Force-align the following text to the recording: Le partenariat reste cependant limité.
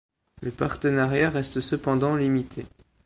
Le 0.41 0.49
partenariat 0.49 1.29
reste 1.29 1.61
cependant 1.61 2.15
limité. 2.15 2.65